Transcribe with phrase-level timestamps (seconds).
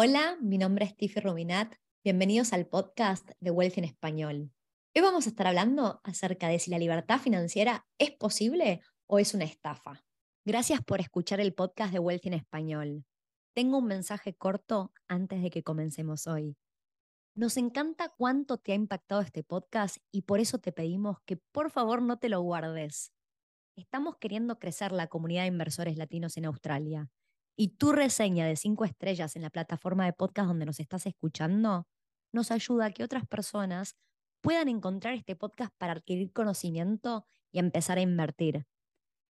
[0.00, 1.74] Hola, mi nombre es Tiffy Rubinat.
[2.04, 4.52] Bienvenidos al podcast de Wealth en Español.
[4.94, 9.34] Hoy vamos a estar hablando acerca de si la libertad financiera es posible o es
[9.34, 10.04] una estafa.
[10.44, 13.06] Gracias por escuchar el podcast de Wealth en Español.
[13.56, 16.56] Tengo un mensaje corto antes de que comencemos hoy.
[17.34, 21.72] Nos encanta cuánto te ha impactado este podcast y por eso te pedimos que por
[21.72, 23.10] favor no te lo guardes.
[23.74, 27.10] Estamos queriendo crecer la comunidad de inversores latinos en Australia
[27.60, 31.88] y tu reseña de cinco estrellas en la plataforma de podcast donde nos estás escuchando
[32.32, 33.96] nos ayuda a que otras personas
[34.40, 38.66] puedan encontrar este podcast para adquirir conocimiento y empezar a invertir.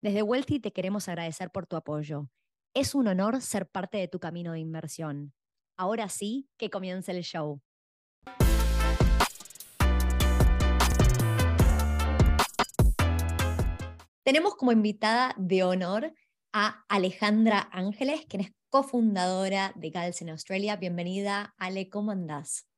[0.02, 2.28] Desde Wealthy te queremos agradecer por tu apoyo.
[2.74, 5.32] Es un honor ser parte de tu camino de inversión.
[5.78, 7.62] Ahora sí, que comience el show.
[14.24, 16.12] Tenemos como invitada de honor
[16.52, 20.76] a Alejandra Ángeles, quien es cofundadora de Gals en Australia.
[20.76, 22.68] Bienvenida, Ale, ¿cómo andás?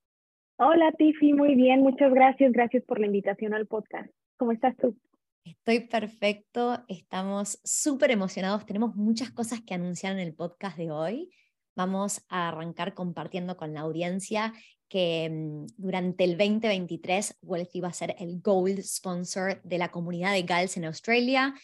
[0.57, 2.53] Hola, Tiffy, muy bien, muchas gracias.
[2.53, 4.11] Gracias por la invitación al podcast.
[4.37, 4.97] ¿Cómo estás tú?
[5.45, 11.31] Estoy perfecto, estamos súper emocionados, tenemos muchas cosas que anunciar en el podcast de hoy.
[11.75, 14.53] Vamos a arrancar compartiendo con la audiencia
[14.89, 20.33] que mm, durante el 2023 Wealthy va a ser el Gold Sponsor de la comunidad
[20.33, 21.55] de Gals en Australia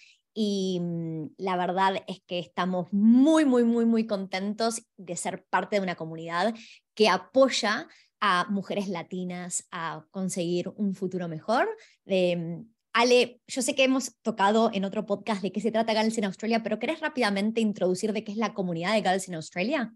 [0.40, 5.74] y mm, la verdad es que estamos muy, muy, muy, muy contentos de ser parte
[5.74, 6.54] de una comunidad
[6.94, 7.88] que apoya
[8.20, 11.68] a mujeres latinas a conseguir un futuro mejor.
[12.06, 16.16] Mm, Ale, yo sé que hemos tocado en otro podcast de qué se trata Girls
[16.18, 19.92] in Australia, pero ¿querés rápidamente introducir de qué es la comunidad de Girls in Australia?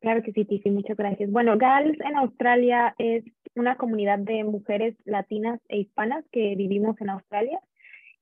[0.00, 1.30] Claro que sí, Tiffy, muchas gracias.
[1.30, 7.10] Bueno, Girls en Australia es una comunidad de mujeres latinas e hispanas que vivimos en
[7.10, 7.60] Australia.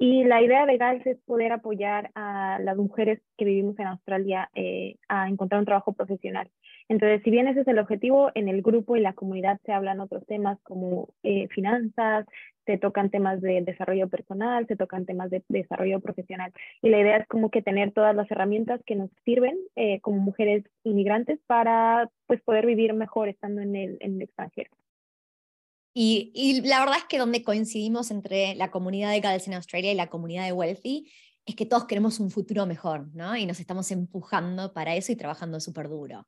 [0.04, 4.50] Y la idea de GALS es poder apoyar a las mujeres que vivimos en Australia
[4.52, 6.50] eh, a encontrar un trabajo profesional.
[6.88, 10.00] Entonces, si bien ese es el objetivo, en el grupo y la comunidad se hablan
[10.00, 12.26] otros temas como eh, finanzas,
[12.66, 16.52] se tocan temas de desarrollo personal, se tocan temas de desarrollo profesional.
[16.82, 20.18] Y la idea es como que tener todas las herramientas que nos sirven eh, como
[20.18, 24.72] mujeres inmigrantes para pues, poder vivir mejor estando en el, en el extranjero.
[25.94, 29.94] Y, la verdad es que donde coincidimos entre la comunidad de Gals en Australia y
[29.94, 31.12] la comunidad de Wealthy
[31.44, 33.36] es que todos queremos un futuro mejor, ¿no?
[33.36, 36.26] Y nos estamos empujando para eso y trabajando súper duro.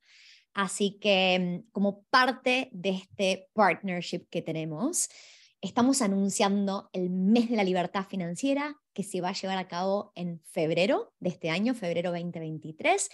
[0.52, 5.08] Así que mm, como parte de este partnership que tenemos,
[5.60, 10.12] estamos anunciando el mes de la libertad financiera que se va a llevar a cabo
[10.14, 13.08] en febrero de este año, febrero 2023.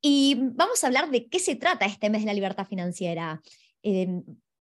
[0.00, 3.42] Y vamos a hablar de qué se trata este mes de la libertad financiera.
[3.82, 4.22] Em,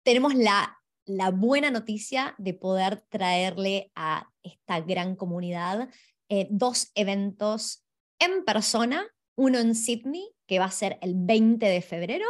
[0.04, 0.79] tenemos la
[1.10, 5.90] la buena noticia de poder traerle a esta gran comunidad
[6.30, 7.84] eh, dos eventos
[8.20, 12.28] en persona, uno en Sydney, que va a ser el 20 de febrero,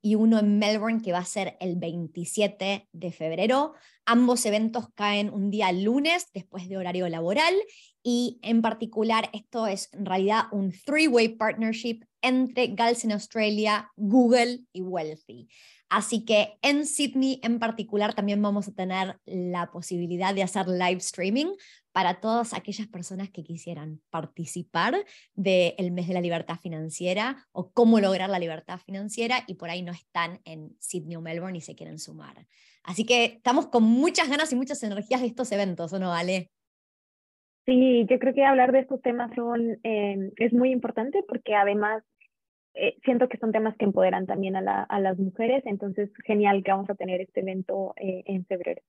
[0.00, 3.74] y uno en Melbourne, que va a ser el 27 de febrero.
[4.04, 7.54] Ambos eventos caen un día lunes después de horario laboral
[8.02, 14.60] y en particular esto es en realidad un three-way partnership entre Gals in Australia, Google
[14.72, 15.48] y Wealthy.
[15.90, 20.98] Así que en Sydney en particular también vamos a tener la posibilidad de hacer live
[20.98, 21.54] streaming
[21.92, 24.94] para todas aquellas personas que quisieran participar
[25.34, 29.82] del mes de la libertad financiera o cómo lograr la libertad financiera y por ahí
[29.82, 32.46] no están en Sydney o Melbourne y se quieren sumar.
[32.82, 36.50] Así que estamos con muchas ganas y muchas energías de estos eventos, ¿o no, vale?
[37.66, 42.02] Sí, yo creo que hablar de estos temas son, eh, es muy importante porque además
[42.80, 46.88] eh, siento que son temas que empoderan también a, las mujeres, entonces genial que vamos
[46.88, 48.82] a tener este evento eh, en febrero.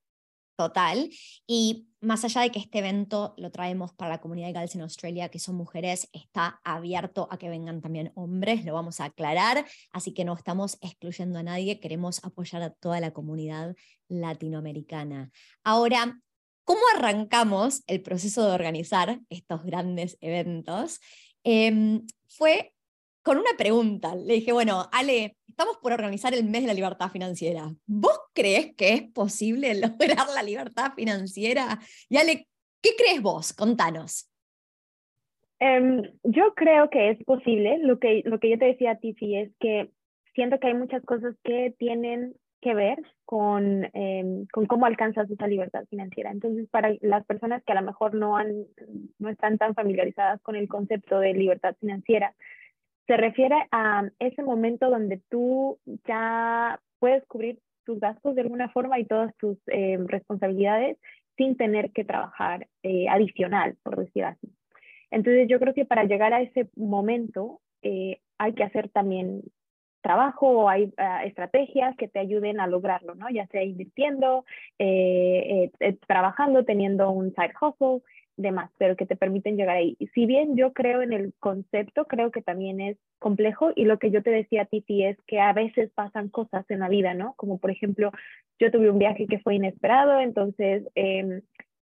[0.55, 1.09] Total.
[1.47, 4.81] Y más allá de que este evento lo traemos para la comunidad de Gals en
[4.81, 9.65] Australia, que son mujeres, está abierto a que vengan también hombres, lo vamos a aclarar,
[9.91, 13.73] así que no estamos excluyendo a nadie, queremos apoyar a toda la comunidad
[14.09, 15.31] latinoamericana.
[15.63, 16.19] Ahora,
[16.65, 20.99] ¿cómo arrancamos el proceso de organizar estos grandes eventos?
[21.43, 22.73] Em, fue
[23.23, 24.15] con una pregunta.
[24.15, 27.69] Le dije, bueno, Ale, estamos por organizar el mes de la libertad financiera.
[27.85, 31.79] ¿Vos crees que es posible lograr la libertad financiera?
[32.09, 32.47] Y Ale,
[32.81, 33.53] ¿qué crees vos?
[33.53, 34.29] Contanos.
[35.59, 37.79] Em, yo creo que es posible.
[37.79, 39.89] Lo que, lo que yo te decía a ti, es que
[40.33, 45.47] siento que hay muchas cosas que tienen que ver con, em, con cómo alcanzas esa
[45.47, 46.31] libertad financiera.
[46.31, 48.65] Entonces, para las personas que a lo mejor no, han,
[49.17, 52.33] no están tan familiarizadas con el concepto de libertad financiera,
[53.09, 58.99] se refiere a ese momento donde tú ya puedes cubrir tus gastos de alguna forma
[58.99, 60.95] y todas tus eh, responsabilidades
[61.35, 64.53] sin tener que trabajar eh, adicional, por decir así.
[65.09, 69.41] Entonces yo creo que para llegar a ese momento eh, hay que hacer también
[70.01, 73.27] trabajo o hay ah, estrategias que te ayuden a lograrlo, ¿no?
[73.31, 74.45] Ya sea invirtiendo,
[74.77, 75.71] eh,
[76.05, 78.03] trabajando, teniendo un side hustle,
[78.41, 79.97] demás, pero que te permiten llegar ahí.
[80.13, 84.11] Si bien yo creo en el concepto, creo que también es complejo y lo que
[84.11, 87.33] yo te decía a Titi es que a veces pasan cosas en la vida, ¿no?
[87.35, 88.11] Como por ejemplo,
[88.59, 91.41] yo tuve un viaje que fue inesperado, entonces em,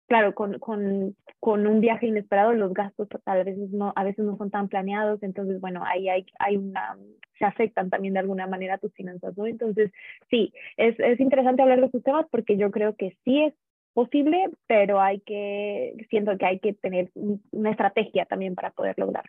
[0.08, 4.38] claro, con, con, con, un viaje inesperado los gastos a veces no, a veces no
[4.38, 6.98] son tan planeados, entonces, bueno, ahí hay, hay una,
[7.38, 9.46] se afectan también de alguna manera tus finanzas, ¿no?
[9.46, 9.92] Entonces,
[10.30, 13.54] sí, es, es interesante hablar de estos temas porque yo creo que sí es
[14.00, 17.12] posible, pero hay que, siento que hay que tener
[17.52, 19.26] una estrategia también para poder lograr.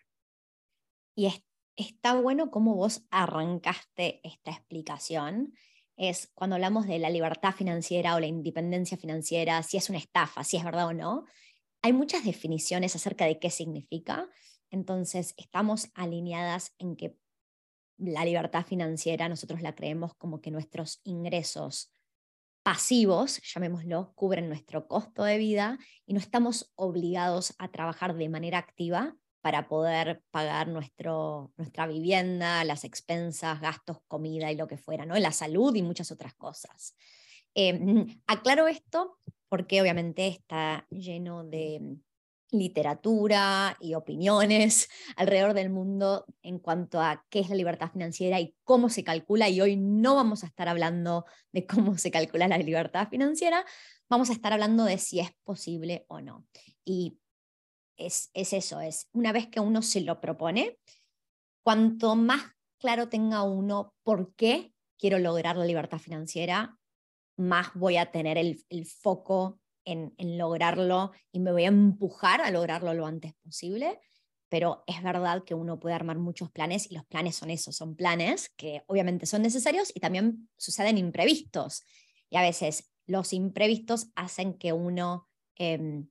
[1.17, 1.29] Y
[1.77, 5.55] está bueno cómo vos arrancaste esta explicación
[5.97, 10.45] es cuando hablamos de la libertad financiera o la independencia financiera, si es una estafa,
[10.45, 11.27] si es verdad o no,
[11.83, 14.29] hay muchas definiciones acerca de qué significa.
[14.71, 17.17] Entonces, estamos alineadas en que
[17.99, 21.93] la libertad financiera nosotros la creemos como que nuestros ingresos
[22.63, 28.59] pasivos, llamémoslo, cubren nuestro costo de vida y no estamos obligados a trabajar de manera
[28.59, 35.07] activa para poder pagar nuestro, nuestra vivienda, las expensas, gastos, comida y lo que fuera,
[35.07, 35.19] ¿no?
[35.19, 36.95] la salud y muchas otras cosas.
[37.55, 39.19] Em, aclaro esto
[39.49, 41.97] porque obviamente está lleno de
[42.53, 48.55] literatura y opiniones alrededor del mundo en cuanto a qué es la libertad financiera y
[48.65, 49.49] cómo se calcula.
[49.49, 53.65] Y hoy no vamos a estar hablando de cómo se calcula la libertad financiera,
[54.09, 56.47] vamos a estar hablando de si es posible o no.
[56.85, 57.19] Y
[57.97, 60.79] es, eso, es una vez que uno se lo propone,
[61.63, 62.43] cuanto más
[62.79, 66.79] claro tenga uno por qué quiero lograr la libertad financiera,
[67.37, 69.61] más voy a tener el, foco
[69.93, 74.01] en, lograrlo y me voy a empujar a lograrlo lo antes posible.
[74.49, 77.95] Pero es verdad que uno puede armar muchos planes y los planes son esos, son
[77.95, 81.85] planes que obviamente son necesarios y también suceden imprevistos.
[82.31, 86.09] Y a veces los imprevistos hacen que uno em,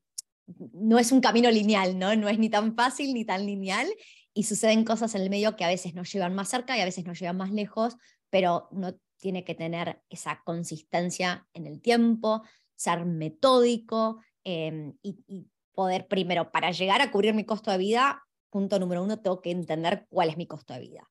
[0.74, 2.16] no es un camino lineal, ¿no?
[2.16, 3.88] No es ni tan fácil ni tan lineal
[4.34, 6.86] y suceden cosas en el medio que a veces nos llevan más cerca y a
[6.86, 7.98] veces nos llevan más lejos,
[8.30, 12.44] pero uno tiene que tener esa consistencia en el tiempo,
[12.80, 18.24] ser metódico em, y, y, poder primero, para llegar a cubrir mi costo de vida,
[18.50, 21.10] punto número uno, tengo que entender cuál es mi costo de vida.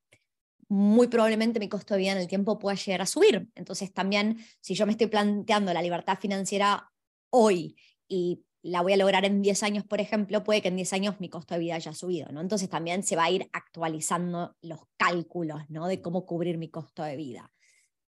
[0.68, 3.48] Muy probablemente mi costo de vida en el tiempo pueda llegar a subir.
[3.54, 6.90] Entonces también, si yo me estoy planteando la libertad financiera
[7.30, 7.76] hoy
[8.08, 11.20] y la voy a lograr en 10 años, por ejemplo, puede que en 10 años
[11.20, 12.40] mi costo de vida haya subido, ¿no?
[12.40, 15.86] Entonces también se va a ir actualizando los cálculos, ¿no?
[15.86, 17.52] De cómo cubrir mi costo de vida.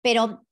[0.00, 0.46] Pero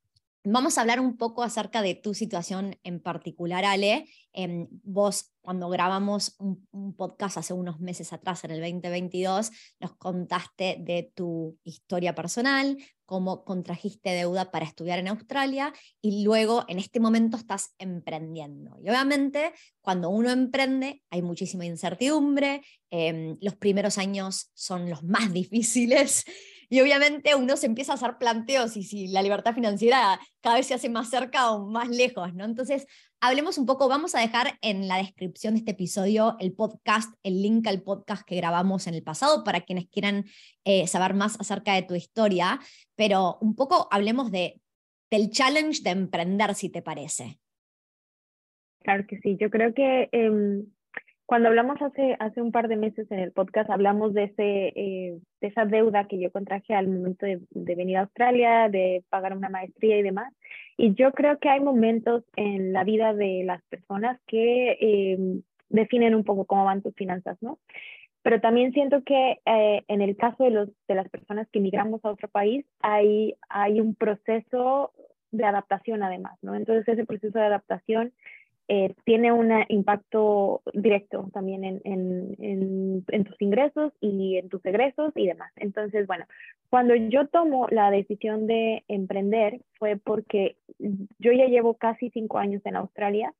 [0.46, 4.06] Vamos a hablar un poco acerca de tu situación en particular, Ale.
[4.34, 9.50] Em, vos, cuando grabamos un, podcast hace unos meses atrás, en el 2022,
[9.80, 12.76] nos contaste de tu historia personal,
[13.06, 18.76] cómo contrajiste deuda para estudiar en Australia y luego en este momento estás emprendiendo.
[18.82, 22.60] Y obviamente, cuando uno emprende, hay muchísima incertidumbre,
[22.90, 26.26] em, los primeros años son los más difíciles.
[26.68, 30.66] Y obviamente uno se empieza a hacer planteos y si la libertad financiera cada vez
[30.66, 32.44] se hace más cerca o más lejos, ¿no?
[32.44, 32.86] Entonces,
[33.20, 37.42] hablemos un poco, vamos a dejar en la descripción de este episodio el podcast, el
[37.42, 40.24] link al podcast que grabamos en el pasado para quienes quieran
[40.64, 42.60] eh, saber más acerca de tu historia,
[42.96, 44.60] pero un poco hablemos de,
[45.10, 47.38] del challenge de emprender, si te parece.
[48.80, 50.66] Claro que sí, yo creo que em,
[51.34, 55.18] cuando hablamos hace, hace un par de meses en el podcast, hablamos de, ese, eh,
[55.40, 57.40] de esa deuda que yo contraje al momento de,
[57.74, 60.32] venir a Australia, de pagar una maestría y demás.
[60.76, 65.18] Y yo creo que hay momentos en la vida de las personas que eh,
[65.70, 67.58] definen un poco cómo van tus finanzas, ¿no?
[68.22, 72.04] Pero también siento que eh, en el caso de, los, de las personas que migramos
[72.04, 74.92] a otro país, hay, hay un proceso
[75.32, 76.54] de adaptación además, ¿no?
[76.54, 78.12] Entonces ese proceso de adaptación
[78.68, 85.12] eh, tiene un impacto directo también en, en, en, tus ingresos y en tus egresos
[85.16, 85.52] y demás.
[85.56, 86.24] Entonces, bueno,
[86.70, 92.62] cuando yo tomo la decisión de emprender fue porque yo ya llevo casi cinco años
[92.64, 93.34] en Australia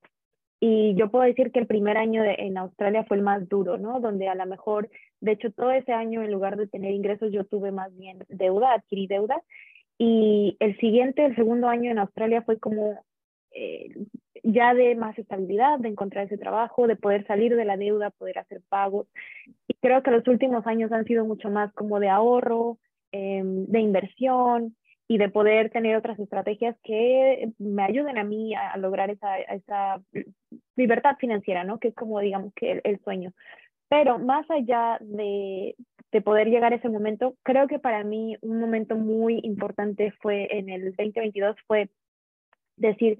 [0.61, 4.00] y yo puedo decir que el primer año en Australia fue el más duro, ¿no?
[4.00, 4.88] Donde a lo mejor,
[5.21, 8.73] de hecho, todo ese año en lugar de tener ingresos, yo tuve más bien deuda,
[8.73, 9.43] adquirí deuda.
[9.99, 13.04] Y el siguiente, el segundo año en Australia fue como
[13.52, 13.90] eh,
[14.44, 18.38] ya de más estabilidad, de encontrar ese trabajo, de poder salir de la deuda, poder
[18.38, 19.08] hacer pagos.
[19.66, 22.78] Y creo que los últimos años han sido mucho más como de ahorro,
[23.10, 24.76] em, de inversión
[25.08, 30.00] y de poder tener otras estrategias que me ayuden a mí a, lograr esa,
[30.76, 31.78] libertad financiera, ¿no?
[31.78, 33.32] Que es como digamos que el, sueño.
[33.88, 35.74] Pero más allá de
[36.14, 37.34] de poder llegar a ese momento.
[37.42, 41.90] Creo que para mí un momento muy importante fue en el 2022, fue
[42.76, 43.18] decir,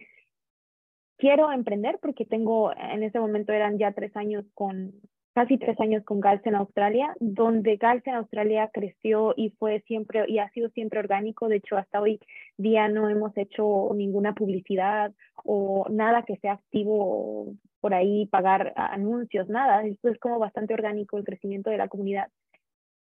[1.25, 4.93] quiero emprender porque tengo, en ese momento eran ya tres años con,
[5.33, 10.27] casi tres años con Gals en Australia, donde Gals en Australia creció y fue siempre,
[10.29, 11.49] y ha sido siempre orgánico.
[11.49, 12.21] De hecho, hasta hoy
[12.59, 15.15] día no hemos hecho ninguna publicidad
[15.45, 19.83] o nada que sea activo por ahí, pagar anuncios, nada.
[19.87, 22.29] Esto es como bastante orgánico el crecimiento de la comunidad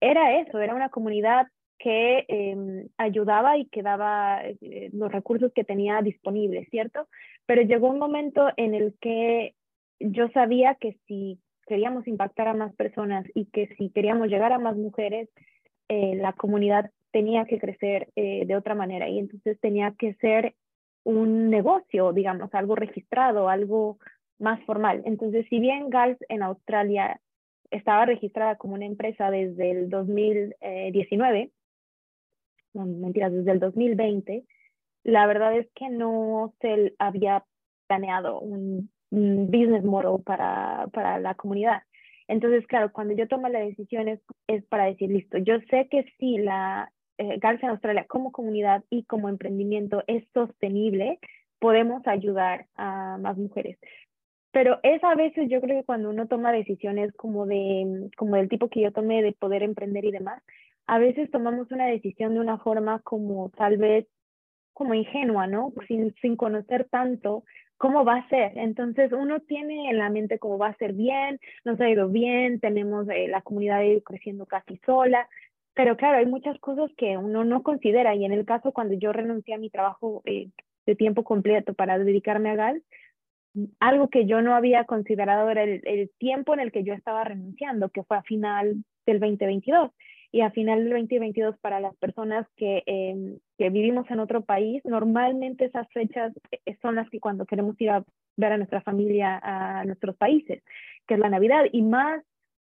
[0.00, 1.46] era eso, era una comunidad
[1.80, 7.08] que em, ayudaba y que daba eh, los recursos que tenía disponibles, ¿cierto?
[7.46, 9.54] Pero llegó un momento en el que
[9.98, 14.58] yo sabía que si queríamos impactar a más personas y que si queríamos llegar a
[14.58, 15.30] más mujeres,
[15.88, 20.54] eh, la comunidad tenía que crecer eh, de otra manera y entonces tenía que ser
[21.02, 23.98] un negocio, digamos, algo registrado, algo
[24.38, 25.00] más formal.
[25.06, 27.20] Entonces, si bien GALS en Australia
[27.70, 31.50] estaba registrada como una empresa desde el 2019,
[32.74, 34.44] no, mentiras, desde el 2020,
[35.04, 37.44] la verdad es que no se había
[37.86, 41.82] planeado un, business model para, para, la comunidad.
[42.28, 44.20] Entonces, claro, cuando yo tomo la decisión es,
[44.68, 49.02] para decir, listo, yo sé que si la eh, Garza en Australia como comunidad y
[49.02, 51.18] como emprendimiento es sostenible,
[51.58, 53.78] podemos ayudar a más mujeres.
[54.52, 58.48] Pero es a veces yo creo que cuando uno toma decisiones como, de, como del
[58.48, 60.40] tipo que yo tomé de poder emprender y demás,
[60.90, 64.08] a veces tomamos una decisión de una forma como tal vez
[64.72, 65.72] como ingenua, ¿no?
[65.86, 67.44] Sin, sin conocer tanto
[67.76, 68.58] cómo va a ser.
[68.58, 72.58] Entonces uno tiene en la mente cómo va a ser bien, nos ha ido bien,
[72.58, 75.28] tenemos eh, la comunidad creciendo casi sola,
[75.74, 79.12] pero claro, hay muchas cosas que uno no considera y en el caso cuando yo
[79.12, 80.48] renuncié a mi trabajo eh,
[80.86, 82.82] de tiempo completo para dedicarme a GAL,
[83.78, 87.90] algo que yo no había considerado era el, tiempo en el que yo estaba renunciando,
[87.90, 89.92] que fue a final del 2022.
[90.32, 94.80] Y a final del 2022, para las personas que, em, que vivimos en otro país,
[94.84, 98.04] normalmente esas fechas eh, son las que cuando queremos ir a
[98.36, 100.62] ver a nuestra familia a nuestros países,
[101.06, 101.64] que es la Navidad.
[101.72, 102.22] Y más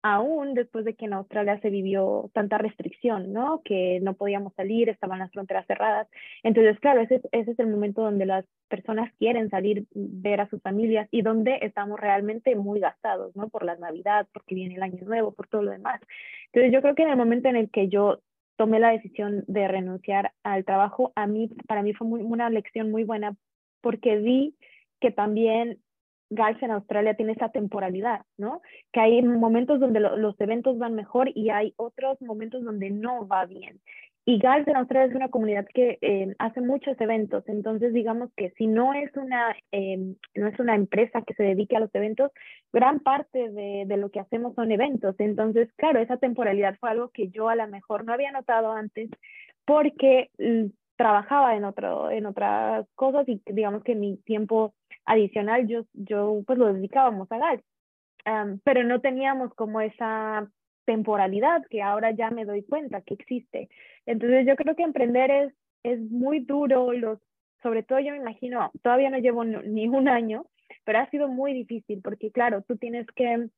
[0.02, 3.60] aún después de que en Australia se vivió tanta restricción, ¿no?
[3.64, 6.08] Que no podíamos salir, estaban las fronteras cerradas.
[6.42, 11.08] Entonces, claro, ese, es el momento donde las personas quieren salir, ver a sus familias
[11.10, 13.48] y donde estamos realmente muy gastados, ¿no?
[13.48, 16.00] Por la Navidad, porque viene el Año Nuevo, por todo lo demás.
[16.46, 18.20] Entonces, yo creo que en el momento en el que yo
[18.56, 23.04] tomé la decisión de renunciar al trabajo, a mí, para mí fue una lección muy
[23.04, 23.36] buena
[23.80, 24.54] porque vi
[25.00, 25.78] que también
[26.30, 28.62] Gals en Australia tiene esa temporalidad, ¿no?
[28.92, 33.46] Que hay momentos donde los eventos van mejor y hay otros momentos donde no va
[33.46, 33.80] bien.
[34.24, 38.50] Y Gals en Australia es una comunidad que eh, hace muchos eventos, entonces digamos que
[38.50, 42.30] si no es una, em, no es una empresa que se dedique a los eventos,
[42.72, 45.16] gran parte de, de, lo que hacemos son eventos.
[45.18, 49.10] Entonces, claro, esa temporalidad fue algo que yo a lo mejor no había notado antes
[49.64, 54.74] porque mm, trabajaba en, otro, en otras cosas y digamos que mi tiempo
[55.10, 57.62] adicional yo, yo pues lo dedicábamos a GAL,
[58.64, 60.48] pero no teníamos como esa
[60.84, 63.68] temporalidad que ahora ya me doy cuenta que existe.
[64.06, 65.52] Entonces yo creo que emprender es,
[65.82, 67.18] es muy duro, los,
[67.62, 70.46] sobre todo yo me imagino, todavía no llevo ni un año,
[70.84, 73.48] pero ha sido muy difícil porque claro, tú tienes que,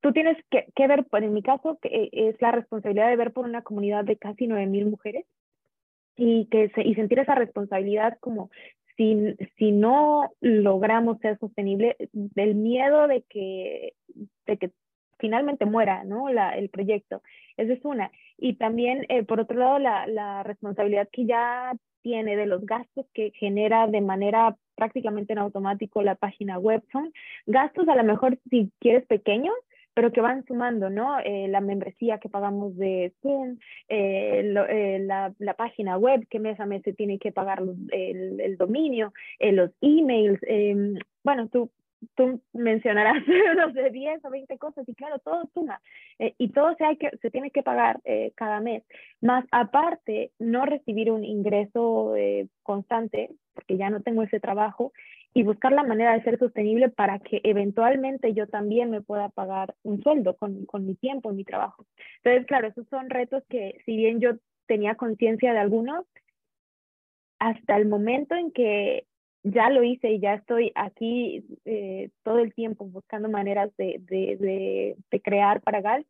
[0.00, 3.16] tú tienes que, que ver, pues en mi caso, que eh, es la responsabilidad de
[3.16, 5.26] ver por una comunidad de casi 9.000 mujeres
[6.16, 8.50] y, que y sentir esa responsabilidad como
[8.96, 13.94] si, si no logramos ser sostenible, del miedo de que,
[14.46, 14.70] de que
[15.18, 16.28] finalmente muera ¿no?
[16.28, 17.22] La, el proyecto.
[17.56, 18.10] Esa es una.
[18.36, 21.72] Y también, eh, por otro lado, la, la responsabilidad que ya
[22.02, 26.82] tiene de los gastos que genera de manera prácticamente en automático la página web.
[26.92, 27.12] Son
[27.46, 29.54] gastos a lo mejor si quieres pequeños,
[29.94, 31.18] pero que van sumando, ¿no?
[31.20, 33.58] Eh, la membresía que pagamos de Zoom,
[33.88, 38.40] eh, eh, la, la, página web que mes a mes se tiene que pagar el,
[38.40, 41.70] el dominio, los emails, em, bueno, tú,
[42.14, 43.22] tú mencionarás,
[43.56, 45.80] no sé, 10 o 20 cosas y claro, todo suma
[46.18, 48.00] y todo se, hay que, se tiene que pagar
[48.34, 48.84] cada mes.
[49.20, 52.14] Más aparte, no recibir un ingreso
[52.62, 54.92] constante, porque ya no tengo ese trabajo,
[55.34, 59.74] y buscar la manera de ser sostenible para que eventualmente yo también me pueda pagar
[59.82, 61.84] un sueldo con, con mi tiempo, mi trabajo.
[62.22, 64.34] Entonces, claro, esos son retos que si bien yo
[64.66, 66.06] tenía conciencia de algunos,
[67.40, 69.06] hasta el momento en que
[69.44, 74.36] ya lo hice y ya estoy aquí eh, todo el tiempo buscando maneras de, de,
[74.40, 76.06] de, de, crear para GAL,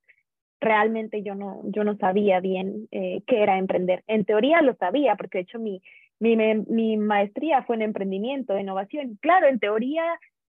[0.60, 4.04] realmente yo no, yo no sabía bien eh, qué era emprender.
[4.06, 5.82] En teoría lo sabía, porque de hecho mi,
[6.20, 9.18] mi, mi maestría fue en emprendimiento, innovación.
[9.20, 10.04] Claro, en teoría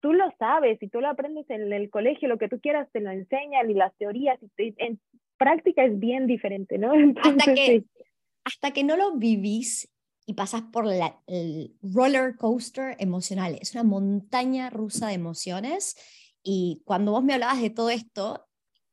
[0.01, 2.99] tú lo sabes y tú lo aprendes en el colegio, lo que tú quieras te
[2.99, 4.75] lo enseñan y las teorías, y
[5.37, 6.91] práctica es bien diferente, ¿no?
[7.23, 7.83] hasta, que,
[8.43, 9.89] hasta que no lo vivís
[10.25, 15.95] y pasas por la, el roller coaster emocional, es una montaña rusa de emociones.
[16.41, 18.47] Y cuando vos me hablabas de todo esto,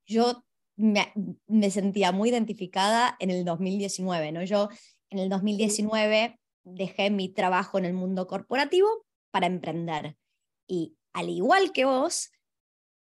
[0.07, 0.45] yo
[0.77, 1.13] me,
[1.47, 4.43] me, sentía muy identificada en el 2019, ¿no?
[4.43, 4.69] Yo
[5.11, 10.17] en el 2019 dejé mi trabajo en el mundo corporativo para emprender.
[10.67, 12.31] Y al igual que vos,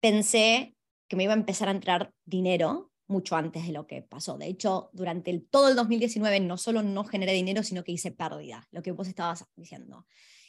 [0.01, 0.75] pensé
[1.07, 4.37] que me iba a empezar a entrar dinero mucho antes de lo que pasó.
[4.37, 8.67] De hecho, durante todo el 2019 no solo no generé dinero, sino que hice pérdida,
[8.71, 10.05] lo que vos estabas diciendo.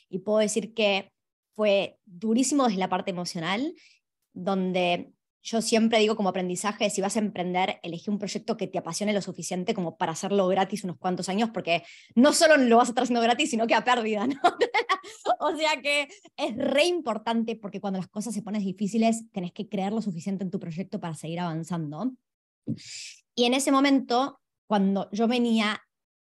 [0.08, 1.12] Y puedo decir que
[1.54, 3.74] fue durísimo desde la parte emocional,
[4.32, 8.78] donde yo siempre digo como aprendizaje, si vas a emprender, elegí un proyecto que te
[8.78, 11.82] apasione lo suficiente como para hacerlo gratis unos cuantos años, porque
[12.14, 14.40] no solo lo vas a estar haciendo gratis, sino que a pérdida, ¿no?
[15.40, 16.08] o sea que
[16.38, 20.44] es re importante porque cuando las cosas se ponen difíciles, tenés que creer lo suficiente
[20.44, 22.14] en tu proyecto para seguir avanzando.
[23.34, 25.82] Y en ese momento, cuando yo venía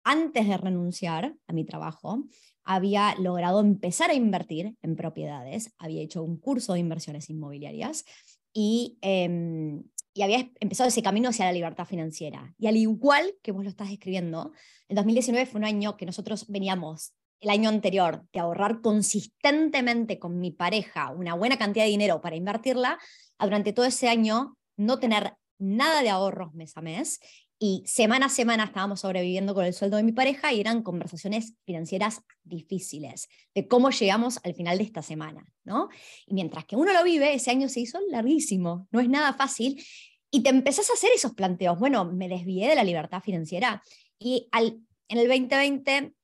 [0.05, 2.25] antes de renunciar a mi trabajo,
[2.65, 8.05] había logrado empezar a invertir en propiedades, había hecho un curso de inversiones inmobiliarias
[8.53, 9.83] y, em,
[10.15, 12.55] y había empezado ese camino hacia la libertad financiera.
[12.59, 14.53] Y al igual que vos lo estás describiendo,
[14.89, 20.39] el 2019 fue un año que nosotros veníamos el año anterior de ahorrar consistentemente con
[20.39, 22.99] mi pareja una buena cantidad de dinero para invertirla,
[23.39, 27.21] durante todo ese año no tener nada de ahorros mes a mes
[27.63, 31.55] y semana a semana estábamos sobreviviendo con el sueldo de mi pareja y eran conversaciones
[31.67, 35.91] financieras difíciles de cómo llegamos al final de esta semana, ¿no?
[36.27, 39.85] Y mientras que uno lo vive, ese año se hizo larguísimo, no es nada fácil
[40.31, 41.79] y te empezás a hacer esos planteos.
[41.79, 43.83] Bueno, me desvié de la libertad financiera
[44.19, 46.15] y al, en el 2020,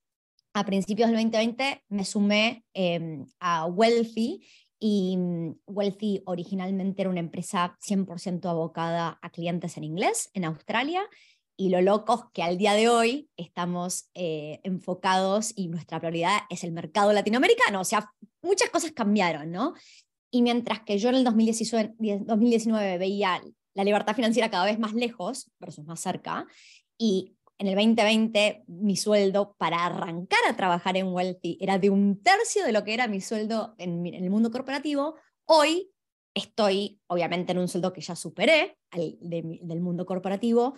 [0.54, 4.40] a principios del 2020, me sumé em, a Wealthy
[4.88, 11.02] y mm, Wealthy originalmente era una empresa 100% abocada a clientes en inglés en Australia.
[11.56, 16.38] Y lo loco es que al día de hoy estamos eh, enfocados y nuestra prioridad
[16.50, 17.80] es el mercado latinoamericano.
[17.80, 19.74] O sea, muchas cosas cambiaron, ¿no?
[20.30, 23.42] Y mientras que yo en el 2019, 2019 veía
[23.74, 26.46] la libertad financiera cada vez más lejos versus más cerca,
[26.96, 32.22] y en el 2020 mi sueldo para arrancar a trabajar en Wealthy era de un
[32.22, 35.16] tercio de lo que era mi sueldo en, el mundo corporativo.
[35.46, 35.90] Hoy
[36.34, 40.74] estoy, obviamente, en un sueldo que ya superé del mundo corporativo,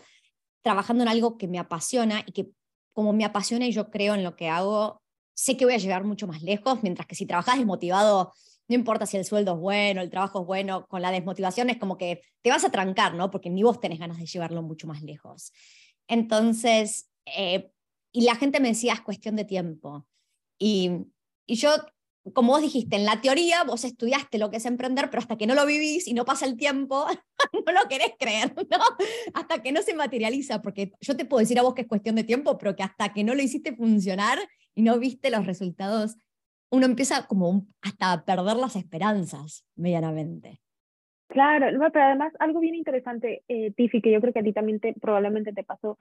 [0.62, 2.48] trabajando en algo que me apasiona y que
[2.92, 5.02] como me apasiona y yo creo en lo que hago,
[5.34, 8.32] sé que voy a llegar mucho más lejos, mientras que si trabajas desmotivado,
[8.68, 11.78] no importa si el sueldo es bueno, el trabajo es bueno, con la desmotivación es
[11.78, 13.30] como que te vas a trancar, ¿no?
[13.30, 15.52] Porque ni vos tenés ganas de llevarlo mucho más lejos.
[16.08, 17.70] Entonces, eh,
[18.12, 20.06] y la gente me decía, es cuestión de tiempo.
[20.58, 20.90] Y,
[21.46, 21.70] y yo,
[22.32, 25.46] como vos dijiste, en la teoría vos estudiaste lo que es emprender, pero hasta que
[25.46, 27.06] no lo vivís y no pasa el tiempo,
[27.66, 28.78] no lo querés creer, ¿no?
[29.34, 32.16] Hasta que no se materializa, porque yo te puedo decir a vos que es cuestión
[32.16, 34.38] de tiempo, pero que hasta que no lo hiciste funcionar
[34.74, 36.16] y no viste los resultados,
[36.70, 40.60] uno empieza como hasta a perder las esperanzas medianamente.
[41.28, 44.80] Claro, pero además algo bien interesante, eh, Tiffy, que yo creo que a ti también
[44.80, 45.98] te, probablemente te pasó.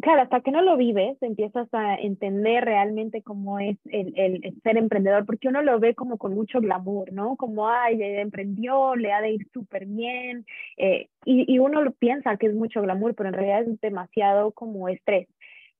[0.00, 4.76] Claro, hasta que no lo vives, empiezas a entender realmente cómo es el, el, ser
[4.76, 7.36] emprendedor, porque uno lo ve como con mucho glamour, ¿no?
[7.36, 10.44] Como, ay, emprendió, le ha de ir súper bien,
[10.76, 15.26] eh, y, uno piensa que es mucho glamour, pero en realidad es demasiado como estrés.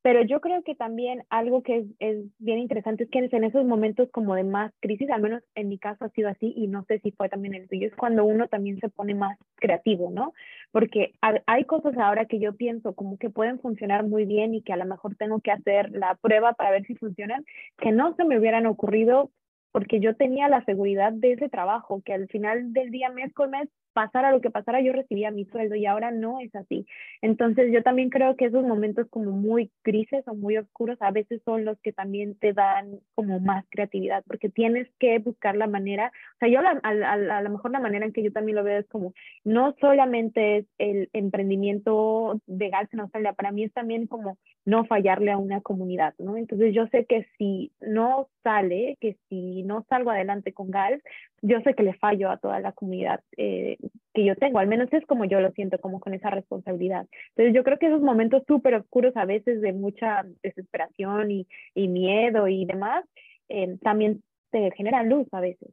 [0.05, 4.11] Pero yo creo que también algo que es, bien interesante es que en esos momentos
[4.11, 6.99] como de más crisis, al menos en mi caso ha sido así y no sé
[6.99, 10.35] si fue también el tuyo, es cuando uno también se pone más creativo, ¿no?
[10.73, 11.15] Porque
[11.47, 14.77] hay cosas ahora que yo pienso como que pueden funcionar muy bien y que a
[14.77, 17.43] lo mejor tengo que hacer la prueba para ver si funcionan,
[17.79, 19.31] que no se me hubieran ocurrido
[19.75, 23.51] porque yo tenía la seguridad de ese trabajo, que al final del día, mes con
[23.51, 26.87] mes, pasara lo que pasara, yo recibía mi sueldo y ahora no es así.
[27.23, 31.43] Entonces yo también creo que esos momentos como muy grises o muy oscuros a veces
[31.45, 36.13] son los que también te dan como más creatividad, porque tienes que buscar la manera,
[36.35, 38.79] o sea, yo a, a, lo mejor la manera en que yo también lo veo
[38.79, 44.07] es como, no solamente es el emprendimiento de gas en Australia, para mí es también
[44.07, 46.37] como no fallarle a una comunidad, ¿no?
[46.37, 51.03] Entonces yo sé que si no sale, que si no salgo adelante con GALS,
[51.43, 53.79] yo sé que le fallo a toda la comunidad eh,
[54.13, 57.07] que yo tengo, al menos es como yo lo siento, como con esa responsabilidad.
[57.31, 62.49] Entonces yo creo que esos momentos súper oscuros a veces de mucha desesperación y, miedo
[62.49, 63.05] y demás,
[63.49, 65.71] eh, también te generan luz a veces.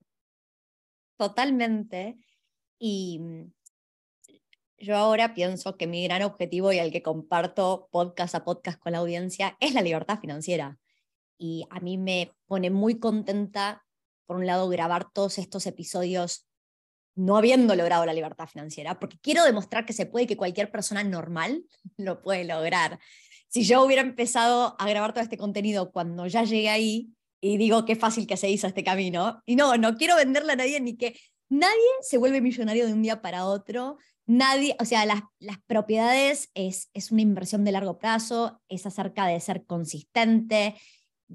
[1.18, 2.18] Totalmente.
[2.80, 3.52] Y mm,
[4.80, 8.94] yo ahora pienso que mi gran objetivo y el que comparto podcast a podcast con
[8.94, 10.81] la audiencia es la libertad financiera.
[11.42, 13.84] Y a mí me pone muy contenta
[14.32, 16.48] por un lado, grabar todos estos episodios
[17.16, 21.04] no habiendo logrado la libertad financiera, porque quiero demostrar que se puede, que cualquier persona
[21.04, 21.66] normal
[21.98, 22.98] lo puede lograr.
[23.50, 27.10] Si yo hubiera empezado a grabar todo este contenido cuando ya llegué ahí
[27.42, 30.56] y digo qué fácil que se hizo este camino, y no, no quiero venderle a
[30.56, 35.06] nadie ni que nadie se vuelve millonario de un día para otro, nadie, o sea,
[35.06, 40.76] las, las propiedades es, es una inversión de largo plazo, es acerca de ser consistente,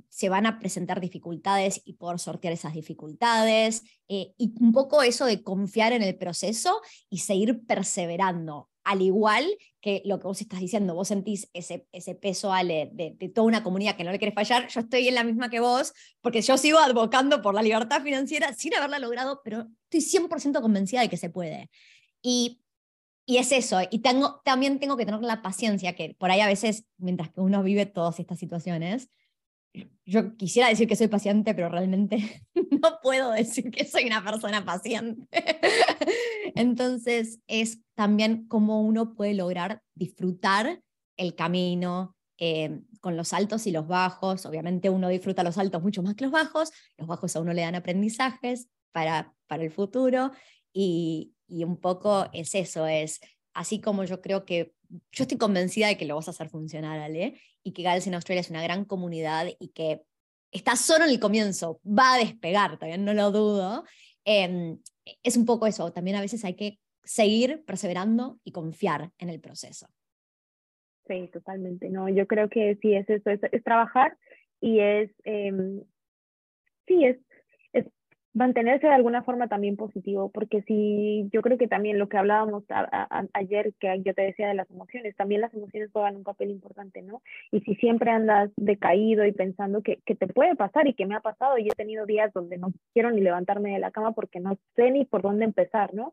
[0.09, 5.27] se van a presentar dificultades y poder sortear esas dificultades, eh, y un poco eso
[5.27, 6.81] de confiar en el proceso
[7.11, 9.47] y seguir perseverando, al igual
[9.81, 13.47] que lo que vos estás diciendo, vos sentís ese, ese peso, Ale, de, de toda
[13.47, 16.43] una comunidad que no le quiere fallar, yo estoy en la misma que vos, porque
[16.43, 21.09] yo sigo advocando por la libertad financiera sin haberla logrado, pero estoy 100% convencida de
[21.09, 21.71] que se puede.
[22.23, 22.61] Y
[23.29, 26.47] y es eso, y tengo, también tengo que tener la paciencia, que por ahí a
[26.47, 29.11] veces, mientras que uno vive todas estas situaciones,
[30.05, 32.43] yo quisiera decir que soy paciente, pero realmente
[32.83, 35.27] no puedo decir que soy una persona paciente.
[36.55, 40.81] Entonces es también cómo uno puede lograr disfrutar
[41.17, 44.47] el camino eh, con los altos y los bajos.
[44.47, 47.62] Obviamente uno disfruta los altos mucho más que los bajos, los bajos a uno le
[47.62, 50.33] dan aprendizajes para, para el futuro
[50.73, 53.21] y, y un poco es eso, es
[53.57, 54.73] así como yo creo que,
[55.12, 58.14] yo estoy convencida de que lo vas a hacer funcionar, Ale, y que Gales en
[58.14, 60.03] Australia es una gran comunidad y que
[60.53, 63.85] está solo en el comienzo, va a despegar, también no lo dudo.
[64.25, 64.79] Em,
[65.23, 69.40] es un poco eso, también a veces hay que seguir perseverando y confiar en el
[69.40, 69.88] proceso.
[71.09, 74.19] Sí, totalmente, no, yo creo que sí es eso, es, trabajar
[74.61, 75.83] y es, em,
[76.87, 77.16] sí, es
[78.37, 82.64] mantenerse de alguna forma también positivo, porque si yo creo que también lo que hablábamos
[83.33, 87.01] ayer, que yo te decía de las emociones, también las emociones juegan un papel importante,
[87.01, 87.22] ¿no?
[87.51, 91.14] Y si siempre andas decaído y pensando que, que te puede pasar y que me
[91.14, 94.38] ha pasado, y he tenido días donde no quiero ni levantarme de la cama porque
[94.38, 96.12] no sé ni por dónde empezar, ¿no?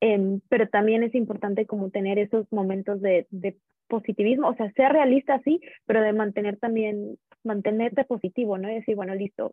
[0.00, 3.56] Em, pero también es importante como tener esos momentos de, de
[3.88, 8.70] positivismo, o sea, ser realista sí, pero de mantener también, mantenerte positivo, ¿no?
[8.70, 9.52] Y decir, bueno, listo,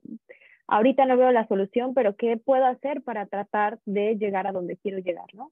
[0.68, 4.78] ahorita no veo la solución, pero ¿qué puedo hacer para tratar de llegar a donde
[4.78, 5.52] quiero llegar, ¿no?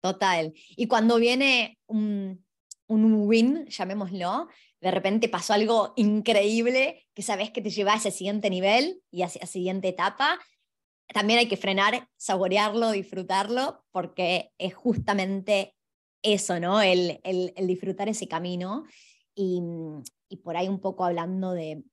[0.00, 0.52] Total.
[0.76, 2.44] Y cuando viene un,
[2.86, 4.48] un win, llamémoslo,
[4.80, 9.22] de repente pasó algo increíble que sabes que te lleva a ese siguiente nivel y
[9.22, 10.38] a esa siguiente etapa,
[11.12, 15.74] también hay que frenar, saborearlo, disfrutarlo, porque es justamente
[16.22, 16.80] eso, ¿no?
[16.82, 18.84] El, el, el disfrutar ese camino.
[19.34, 19.62] Y,
[20.28, 21.84] y, por ahí un poco hablando de,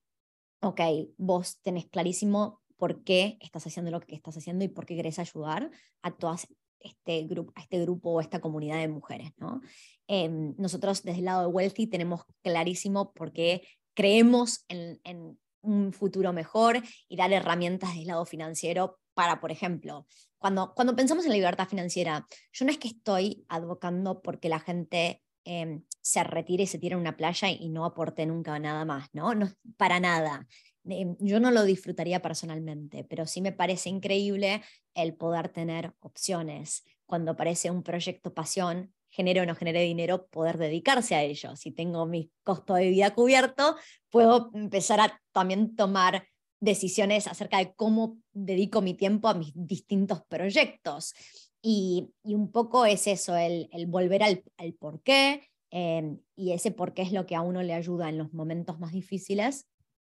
[0.62, 0.80] ok,
[1.18, 5.18] vos tenés clarísimo por qué estás haciendo lo que estás haciendo y por qué querés
[5.18, 5.70] ayudar
[6.02, 6.48] a todas
[6.80, 9.60] este grupo, a este grupo o esta comunidad de mujeres, ¿no?
[10.06, 15.92] Em, nosotros desde el lado de Wealthy tenemos clarísimo por qué creemos en, en un
[15.92, 20.06] futuro mejor y dar herramientas del lado financiero para, por ejemplo,
[20.38, 24.60] cuando, cuando pensamos en la libertad financiera, yo no es que estoy advocando porque la
[24.60, 28.84] gente Em, se retire y se tire en una playa y no aporte nunca nada
[28.84, 29.34] más, ¿no?
[29.34, 30.46] no para nada.
[30.84, 34.62] Em, yo no lo disfrutaría personalmente, pero sí me parece increíble
[34.94, 36.84] el poder tener opciones.
[37.06, 41.56] Cuando aparece un proyecto pasión, genere o no genere dinero, poder dedicarse a ello.
[41.56, 43.76] Si tengo mi costo de vida cubierto,
[44.10, 46.26] puedo empezar a también tomar
[46.64, 51.14] decisiones acerca de cómo dedico mi tiempo a mis distintos proyectos.
[51.62, 56.92] Y, un poco es eso, el, volver al, al por qué, em, y ese por
[56.92, 59.66] qué es lo que a uno le ayuda en los momentos más difíciles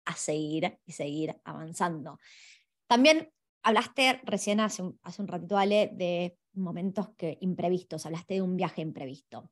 [0.06, 2.20] a seguir y seguir avanzando.
[2.88, 3.30] También
[3.64, 8.56] hablaste recién hace un, hace un ratito, Ale, de momentos que, imprevistos, hablaste de un
[8.56, 9.52] viaje imprevisto.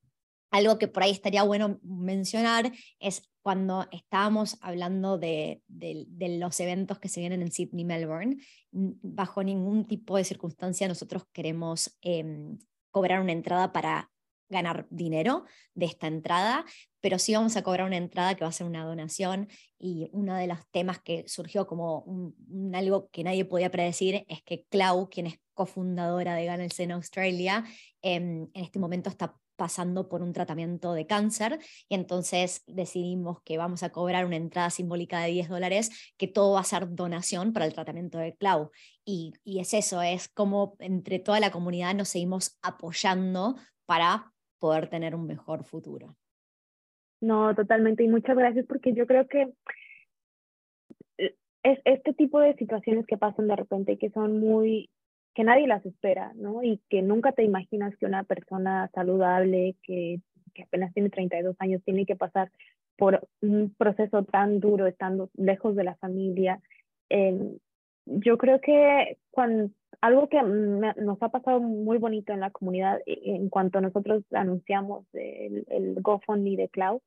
[0.51, 7.09] Algo que por ahí estaría bueno mencionar es cuando estábamos hablando de, los eventos que
[7.09, 8.37] se vienen en Sydney, Melbourne,
[8.71, 12.57] bajo ningún tipo de circunstancia nosotros queremos em,
[12.89, 14.09] cobrar una entrada para
[14.49, 16.65] ganar dinero de esta entrada,
[17.01, 19.47] pero sí vamos a cobrar una entrada que va a ser una donación.
[19.77, 24.41] Y uno de los temas que surgió como un, algo que nadie podía predecir es
[24.41, 27.63] que Clau, quien es cofundadora de Ganels en Australia,
[28.01, 33.57] em, en este momento está pasando por un tratamiento de cáncer y entonces decidimos que
[33.57, 37.53] vamos a cobrar una entrada simbólica de 10 dólares, que todo va a ser donación
[37.53, 38.71] para el tratamiento de Clau.
[39.03, 44.89] Y, y es eso, es como entre toda la comunidad nos seguimos apoyando para poder
[44.89, 46.15] tener un mejor futuro.
[47.21, 48.03] No, totalmente.
[48.03, 49.53] Y muchas gracias porque yo creo que
[51.17, 54.89] eh, es este tipo de situaciones que pasan de repente y que son muy
[55.35, 56.63] que nadie las espera, ¿no?
[56.63, 60.21] Y que nunca te imaginas que una persona saludable, que,
[60.63, 62.49] apenas tiene 32 años, tiene que pasar
[62.97, 66.61] por un proceso tan duro, estando lejos de la familia,
[68.05, 69.71] yo creo que cuando,
[70.01, 75.05] algo que nos ha pasado muy bonito en la comunidad e, en cuanto nosotros anunciamos
[75.13, 77.01] el, el GoFundMe de Cloud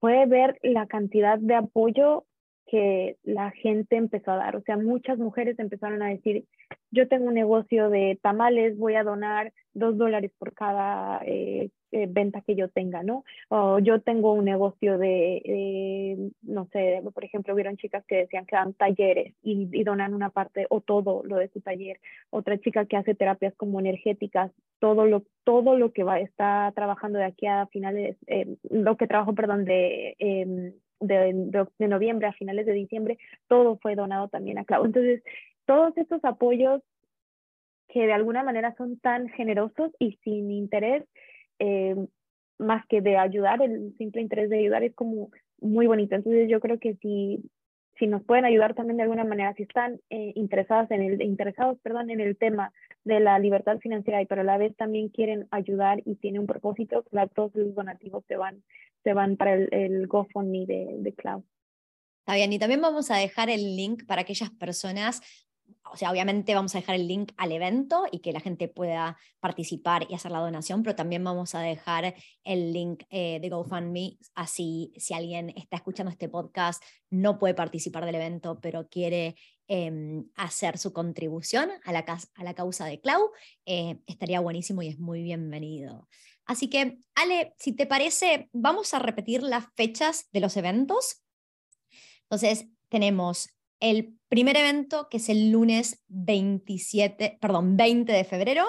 [0.00, 2.24] fue ver la cantidad de apoyo
[2.66, 4.56] que la gente empezó a dar.
[4.56, 6.44] O sea, muchas mujeres empezaron a decir,
[6.90, 12.06] yo tengo un negocio de tamales, voy a donar dos dólares por cada eh, eh,
[12.08, 13.24] venta que yo tenga, ¿no?
[13.48, 18.56] O yo tengo un negocio de, no sé, por ejemplo, vieron chicas que decían que
[18.56, 22.00] dan talleres y, donan una parte o todo lo de su taller.
[22.30, 24.50] Otra chica que hace terapias como energéticas,
[24.80, 29.06] todo lo, todo lo que va, está trabajando de aquí a finales, eh, lo que
[29.06, 30.16] trabajo, perdón, de
[31.00, 34.84] em, de, de, noviembre a finales de diciembre, todo fue donado también a Clau.
[34.84, 35.22] Entonces,
[35.66, 36.82] todos estos apoyos
[37.88, 41.04] que de alguna manera son tan generosos y sin interés,
[41.58, 41.96] eh,
[42.58, 45.30] más que de ayudar, el simple interés de ayudar es como
[45.60, 46.14] muy bonito.
[46.14, 47.42] Entonces yo creo que si,
[47.98, 51.78] si nos pueden ayudar también de alguna manera, si están eh, interesadas en el, interesados
[51.80, 52.72] perdón, en el tema
[53.04, 56.46] de la libertad financiera y pero a la vez también quieren ayudar y tienen un
[56.46, 58.62] propósito, claro, todos los donativos se van
[59.06, 61.44] se van para el, el GoFundMe de, de Cloud.
[62.22, 65.22] Está bien, y también vamos a dejar el link para aquellas personas
[65.92, 69.16] o sea, obviamente vamos a dejar el link al evento y que la gente pueda
[69.40, 72.14] participar y hacer la donación, pero también vamos a dejar
[72.44, 78.04] el link eh, de GoFundMe, así si alguien está escuchando este podcast, no puede participar
[78.04, 79.36] del evento, pero quiere
[79.68, 83.30] em, hacer su contribución a la, a la causa de Clau,
[83.64, 86.08] eh, estaría buenísimo y es muy bienvenido.
[86.46, 91.22] Así que, Ale, si te parece, vamos a repetir las fechas de los eventos.
[92.22, 93.48] Entonces, tenemos
[93.80, 98.64] el primer evento, que es el lunes 27, perdón, 20 de febrero,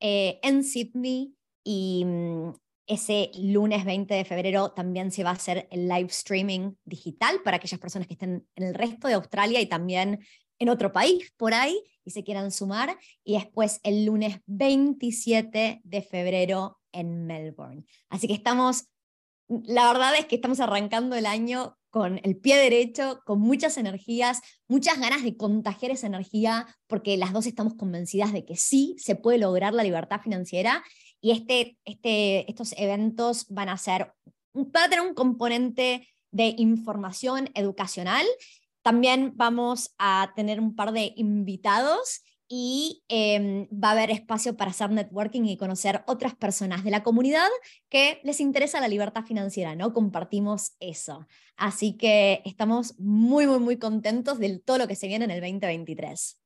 [0.00, 2.52] eh, en Sydney, y mm,
[2.86, 7.58] ese lunes 20 de febrero también se va a hacer el live streaming digital para
[7.58, 10.18] aquellas personas que estén en el resto de Australia y también
[10.58, 12.98] en otro país por ahí y se quieran sumar.
[13.22, 17.84] Y después el lunes 27 de febrero en Melbourne.
[18.08, 18.86] Así que estamos,
[19.48, 24.40] la verdad es que estamos arrancando el año con el pie derecho, con muchas energías,
[24.68, 29.16] muchas ganas de contagiar esa energía, porque las dos estamos convencidas de que sí se
[29.16, 30.84] puede lograr la libertad financiera
[31.20, 34.12] y este, este, estos eventos van a ser,
[34.54, 38.24] van a tener un componente de información educacional.
[38.82, 44.72] También vamos a tener un par de invitados y em, va a haber espacio para
[44.72, 47.46] hacer networking y conocer otras personas de la comunidad
[47.88, 49.92] que les interesa la libertad financiera, ¿no?
[49.92, 51.28] Compartimos eso.
[51.56, 55.40] Así que estamos muy, muy, muy contentos de todo lo que se viene en el
[55.40, 56.42] 2023.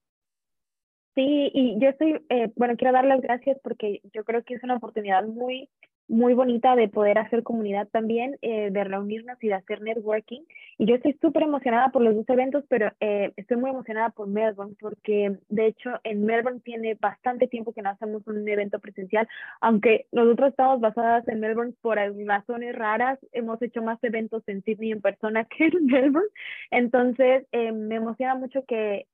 [1.15, 4.63] Sí, y yo estoy, eh, bueno, quiero dar las gracias porque yo creo que es
[4.63, 5.71] una oportunidad muy
[6.09, 10.43] muy bonita de poder hacer comunidad también, eh, de reunirnos y de hacer networking.
[10.79, 14.29] Y yo estoy súper emocionada por los dos eventos, pero eh, estoy muy emocionada por
[14.29, 19.29] Melbourne, porque de hecho en Melbourne tiene bastante tiempo que no hacemos un evento presencial,
[19.61, 24.93] aunque nosotros estamos basadas en Melbourne por razones raras, hemos hecho más eventos en Sydney
[24.93, 26.29] en persona que en Melbourne.
[26.71, 29.07] Entonces, eh, me emociona mucho que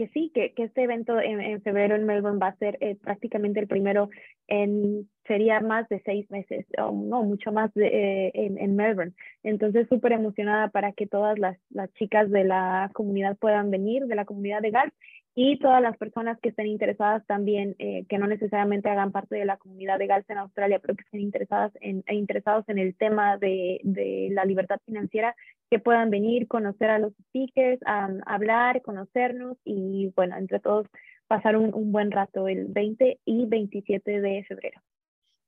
[0.00, 3.60] que sí, que, que este evento en, febrero en Melbourne va a ser eh, prácticamente
[3.60, 4.08] el primero
[4.48, 9.12] en, sería más de seis meses, o no, mucho más de, eh, en, en, Melbourne.
[9.42, 14.14] Entonces, súper emocionada para que todas las, las, chicas de la comunidad puedan venir, de
[14.14, 14.90] la comunidad de GAL,
[15.34, 19.44] y todas las personas que estén interesadas también, eh, que no necesariamente hagan parte de
[19.44, 22.96] la comunidad de GALS en Australia, pero que estén interesadas en, e interesados en el
[22.96, 25.36] tema de, de, la libertad financiera,
[25.70, 27.80] que puedan venir, conocer a los speakers,
[28.26, 30.86] hablar, conocernos y, bueno, entre todos
[31.28, 34.80] pasar un, un buen rato el 20 y 27 de febrero.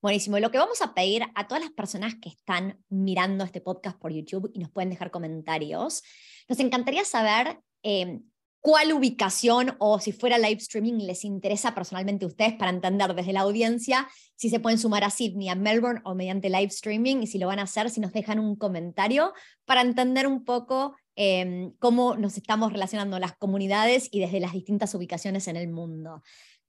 [0.00, 0.38] Buenísimo.
[0.38, 4.12] Lo que vamos a pedir a todas las personas que están mirando este podcast por
[4.12, 6.02] YouTube y nos pueden dejar comentarios,
[6.48, 8.20] nos encantaría saber eh,
[8.62, 13.32] cuál ubicación o si fuera live streaming les interesa personalmente a ustedes para entender desde
[13.32, 17.26] la audiencia si se pueden sumar a Sydney, a Melbourne o mediante live streaming y
[17.26, 21.72] si lo van a hacer, si nos dejan un comentario para entender un poco em,
[21.80, 26.22] cómo nos estamos relacionando las comunidades y desde las distintas ubicaciones en el mundo.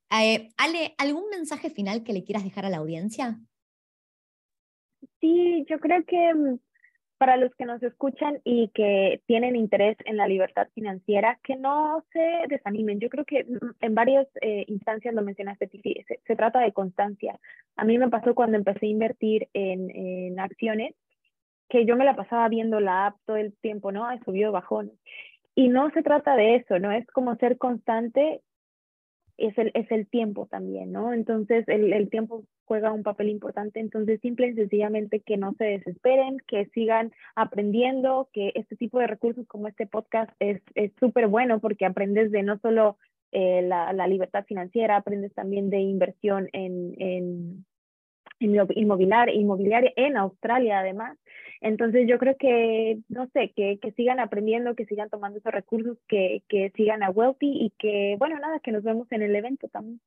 [0.10, 3.40] Eh, Ale, ¿algún mensaje final que le quieras dejar a la audiencia?
[5.22, 6.60] Sí, yo creo que mm,
[7.24, 12.04] para los que nos escuchan y que tienen interés en la libertad financiera, que no
[12.12, 13.00] se desanimen.
[13.00, 13.48] Yo creo que
[13.80, 17.40] en varias eh, instancias lo mencionaste, se, se, trata de constancia.
[17.78, 20.96] A mí me pasó cuando empecé a invertir en, en, acciones,
[21.70, 24.06] que yo me la pasaba viendo la app todo el tiempo, ¿no?
[24.26, 24.92] Subió, bajón.
[25.56, 26.92] Y no se trata de eso, ¿no?
[26.92, 28.42] Es como ser constante,
[29.38, 31.14] es el, es el tiempo también, ¿no?
[31.14, 33.80] Entonces el, el tiempo juega un papel importante.
[33.80, 39.08] Entonces, simple y sencillamente que no se desesperen, que sigan aprendiendo, que este tipo de
[39.08, 40.62] recursos como este podcast es
[41.00, 42.98] súper bueno porque aprendes de no solo
[43.36, 47.66] eh, la, la, libertad financiera, aprendes también de inversión en, en,
[48.40, 51.18] inmobiliaria, inmobiliaria en Australia además.
[51.60, 55.98] Entonces yo creo que, no sé, que, que sigan aprendiendo, que sigan tomando esos recursos,
[56.08, 59.68] que, que sigan a Wealthy y que, bueno, nada, que nos vemos en el evento
[59.70, 60.00] también.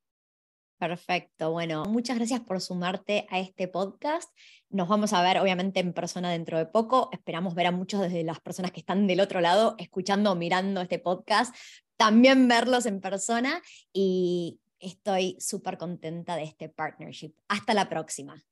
[0.79, 4.31] Perfecto, bueno, muchas gracias por sumarte a este podcast.
[4.69, 7.09] Nos vamos a ver obviamente en persona dentro de poco.
[7.13, 10.83] Esperamos ver a muchos desde las personas que están del otro lado, escuchando o mirando
[10.83, 11.55] este podcast,
[11.97, 17.33] también verlos en persona y estoy súper contenta de este partnership.
[17.49, 18.45] Hasta la próxima.